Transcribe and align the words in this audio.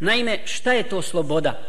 Naime, 0.00 0.38
šta 0.44 0.72
je 0.72 0.88
to 0.88 1.02
sloboda? 1.02 1.60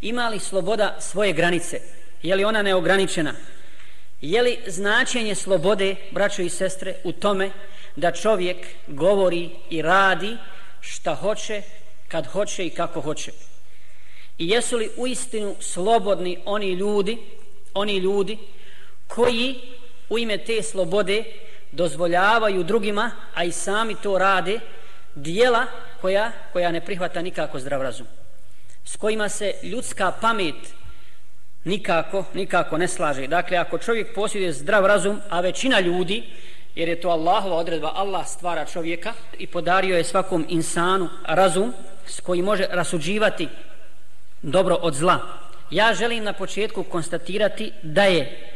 Ima 0.00 0.28
li 0.28 0.38
sloboda 0.38 0.96
svoje 1.00 1.32
granice? 1.32 1.80
Je 2.22 2.36
li 2.36 2.44
ona 2.44 2.62
neograničena? 2.62 3.34
Je 4.20 4.42
li 4.42 4.58
značenje 4.66 5.34
slobode, 5.34 5.96
braćo 6.10 6.42
i 6.42 6.48
sestre, 6.48 6.94
u 7.04 7.12
tome 7.12 7.50
da 7.96 8.12
čovjek 8.12 8.56
govori 8.86 9.50
i 9.70 9.82
radi 9.82 10.36
šta 10.80 11.14
hoće, 11.14 11.62
kad 12.08 12.26
hoće 12.26 12.66
i 12.66 12.70
kako 12.70 13.00
hoće? 13.00 13.32
I 14.38 14.48
jesu 14.48 14.76
li 14.76 14.90
u 14.96 15.06
istinu 15.06 15.56
slobodni 15.60 16.38
oni 16.44 16.72
ljudi, 16.72 17.18
oni 17.74 17.96
ljudi 17.96 18.38
koji 19.06 19.54
u 20.08 20.18
ime 20.18 20.38
te 20.38 20.62
slobode 20.62 21.24
dozvoljavaju 21.72 22.64
drugima, 22.64 23.10
a 23.34 23.44
i 23.44 23.52
sami 23.52 23.94
to 24.02 24.18
rade, 24.18 24.60
dijela 25.14 25.66
koja, 26.00 26.32
koja 26.52 26.70
ne 26.70 26.80
prihvata 26.80 27.22
nikako 27.22 27.60
zdrav 27.60 27.82
razum, 27.82 28.06
s 28.84 28.96
kojima 28.96 29.28
se 29.28 29.54
ljudska 29.62 30.12
pamet 30.20 30.74
nikako, 31.64 32.24
nikako 32.34 32.78
ne 32.78 32.88
slaže. 32.88 33.26
Dakle, 33.26 33.56
ako 33.56 33.78
čovjek 33.78 34.14
posjeduje 34.14 34.52
zdrav 34.52 34.86
razum, 34.86 35.20
a 35.30 35.40
većina 35.40 35.80
ljudi, 35.80 36.22
jer 36.74 36.88
je 36.88 37.00
to 37.00 37.08
Allahova 37.08 37.56
odredba, 37.56 37.92
Allah 37.94 38.26
stvara 38.26 38.64
čovjeka 38.64 39.12
i 39.38 39.46
podario 39.46 39.96
je 39.96 40.04
svakom 40.04 40.46
insanu 40.48 41.08
razum 41.26 41.72
s 42.06 42.20
koji 42.20 42.42
može 42.42 42.66
rasuđivati 42.70 43.48
dobro 44.42 44.74
od 44.74 44.94
zla. 44.94 45.18
Ja 45.70 45.94
želim 45.94 46.24
na 46.24 46.32
početku 46.32 46.82
konstatirati 46.82 47.72
da 47.82 48.04
je 48.04 48.50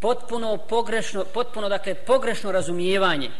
potpuno 0.00 0.56
pogrešno, 0.56 1.24
potpuno 1.24 1.68
dakle 1.68 1.94
pogrešno 1.94 2.52
razumijevanje, 2.52 3.30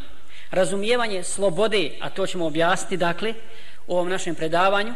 razumijevanje 0.51 1.23
slobode, 1.23 1.91
a 2.01 2.09
to 2.09 2.27
ćemo 2.27 2.45
objasniti 2.45 2.97
dakle 2.97 3.33
u 3.87 3.93
ovom 3.93 4.09
našem 4.09 4.35
predavanju, 4.35 4.93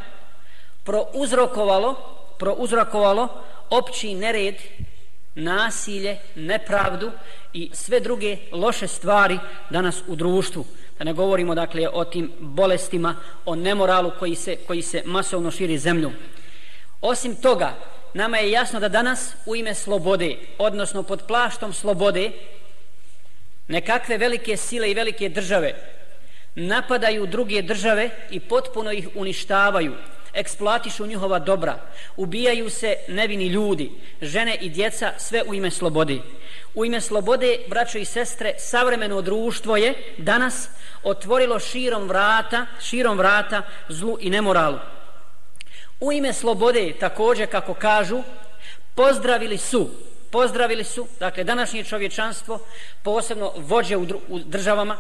prouzrokovalo, 0.84 1.96
prouzrokovalo 2.40 3.44
opći 3.70 4.14
nered, 4.14 4.56
nasilje, 5.36 6.18
nepravdu 6.36 7.12
i 7.54 7.70
sve 7.74 8.00
druge 8.00 8.38
loše 8.52 8.88
stvari 8.88 9.40
danas 9.70 10.04
u 10.08 10.16
društvu. 10.16 10.66
Da 10.98 11.04
ne 11.04 11.14
govorimo 11.14 11.56
dakle 11.56 11.88
o 11.94 12.06
tim 12.06 12.32
bolestima, 12.40 13.16
o 13.46 13.56
nemoralu 13.56 14.12
koji 14.20 14.36
se, 14.36 14.56
koji 14.56 14.82
se 14.82 15.02
masovno 15.06 15.52
širi 15.52 15.78
zemlju. 15.78 16.12
Osim 17.02 17.36
toga, 17.36 17.74
nama 18.14 18.38
je 18.38 18.52
jasno 18.52 18.80
da 18.80 18.90
danas 18.90 19.36
u 19.46 19.56
ime 19.56 19.76
slobode, 19.76 20.38
odnosno 20.58 21.04
pod 21.04 21.22
plaštom 21.28 21.74
slobode, 21.74 22.32
nekakve 23.68 24.18
velike 24.18 24.58
sile 24.58 24.92
i 24.92 24.94
velike 24.94 25.30
države 25.30 25.74
napadaju 26.56 27.28
druge 27.28 27.62
države 27.62 28.10
i 28.32 28.40
potpuno 28.40 28.92
ih 28.92 29.08
uništavaju, 29.16 29.94
eksploatišu 30.34 31.06
njihova 31.06 31.40
dobra, 31.40 31.80
ubijaju 32.18 32.70
se 32.70 32.96
nevini 33.08 33.48
ljudi, 33.48 33.92
žene 34.22 34.56
i 34.62 34.70
djeca, 34.70 35.14
sve 35.18 35.44
u 35.48 35.54
ime 35.54 35.72
slobode. 35.72 36.20
U 36.76 36.86
ime 36.86 37.02
slobode, 37.02 37.58
braćo 37.68 37.98
i 37.98 38.06
sestre, 38.06 38.54
savremeno 38.60 39.22
društvo 39.22 39.78
je 39.78 39.94
danas 40.18 40.70
otvorilo 41.04 41.60
širom 41.60 42.08
vrata, 42.08 42.66
širom 42.82 43.18
vrata 43.18 43.62
zlu 43.90 44.18
i 44.22 44.30
nemoralu. 44.30 44.80
U 46.00 46.12
ime 46.12 46.34
slobode, 46.34 46.94
također 47.00 47.52
kako 47.52 47.74
kažu, 47.74 48.24
pozdravili 48.96 49.58
su, 49.58 49.90
pozdravili 50.36 50.84
su, 50.84 51.08
dakle, 51.20 51.44
današnje 51.44 51.84
čovječanstvo, 51.84 52.60
posebno 53.04 53.52
vođe 53.56 53.98
u, 53.98 54.08
u 54.30 54.40
državama, 54.40 54.98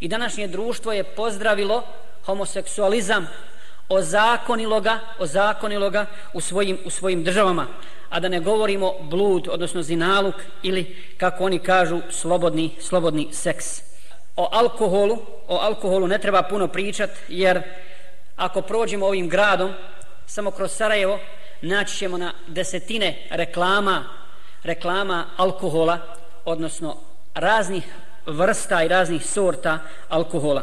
i 0.00 0.08
današnje 0.08 0.46
društvo 0.48 0.92
je 0.92 1.04
pozdravilo 1.04 1.82
homoseksualizam, 2.24 3.28
ozakonilo 3.88 4.80
ga, 4.80 4.98
ozakonilo 5.18 5.90
ga 5.90 6.06
u 6.32 6.40
svojim, 6.40 6.78
u 6.84 6.90
svojim 6.90 7.24
državama, 7.24 7.66
a 8.10 8.20
da 8.20 8.28
ne 8.28 8.40
govorimo 8.40 8.92
blud, 9.00 9.48
odnosno 9.48 9.82
zinaluk, 9.82 10.34
ili, 10.62 11.14
kako 11.18 11.44
oni 11.44 11.58
kažu, 11.58 12.00
slobodni, 12.10 12.70
slobodni 12.80 13.28
seks. 13.32 13.80
O 14.36 14.48
alkoholu, 14.52 15.18
o 15.48 15.56
alkoholu 15.56 16.06
ne 16.06 16.18
treba 16.18 16.42
puno 16.42 16.68
pričat, 16.68 17.10
jer 17.28 17.62
ako 18.36 18.62
prođemo 18.62 19.06
ovim 19.06 19.28
gradom, 19.28 19.72
samo 20.26 20.50
kroz 20.50 20.72
Sarajevo 20.72 21.18
naći 21.62 21.96
ćemo 21.96 22.18
na 22.18 22.32
desetine 22.46 23.16
reklama 23.30 24.25
reklama 24.64 25.24
alkohola 25.36 25.98
odnosno 26.44 26.96
raznih 27.34 27.84
vrsta 28.26 28.82
i 28.82 28.88
raznih 28.88 29.26
sorta 29.26 29.78
alkohola. 30.08 30.62